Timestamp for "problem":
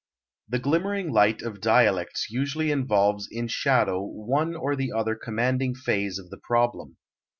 6.39-6.97